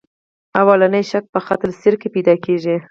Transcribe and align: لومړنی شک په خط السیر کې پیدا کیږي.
لومړنی 0.55 1.03
شک 1.11 1.23
په 1.33 1.39
خط 1.45 1.61
السیر 1.69 1.93
کې 2.01 2.09
پیدا 2.15 2.35
کیږي. 2.45 2.75